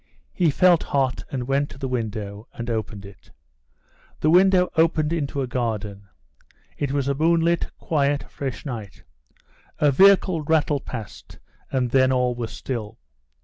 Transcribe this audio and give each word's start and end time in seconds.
He 0.33 0.49
felt 0.49 0.81
hot, 0.81 1.23
and 1.31 1.47
went 1.47 1.69
to 1.69 1.77
the 1.77 1.87
window 1.87 2.47
and 2.55 2.71
opened 2.71 3.05
it. 3.05 3.29
The 4.21 4.31
window 4.31 4.69
opened 4.75 5.13
into 5.13 5.43
a 5.43 5.47
garden. 5.47 6.07
It 6.75 6.91
was 6.91 7.07
a 7.07 7.13
moonlit, 7.13 7.67
quiet, 7.77 8.27
fresh 8.27 8.65
night; 8.65 9.03
a 9.77 9.91
vehicle 9.91 10.41
rattled 10.41 10.85
past, 10.87 11.37
and 11.71 11.91
then 11.91 12.11
all 12.11 12.33
was 12.33 12.49
still. 12.49 12.97